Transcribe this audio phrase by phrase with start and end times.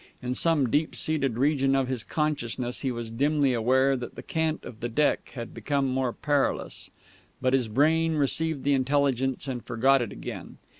[0.19, 4.65] In some deep seated region of his consciousness he was dimly aware that the cant
[4.65, 6.89] of the deck had become more perilous,
[7.39, 10.57] but his brain received the intelligence and forgot it again.